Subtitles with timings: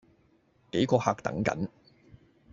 [0.71, 1.67] 幾個客等緊